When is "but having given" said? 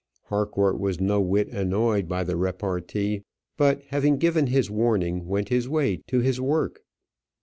3.55-4.47